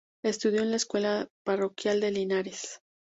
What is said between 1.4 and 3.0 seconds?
parroquial de Linares.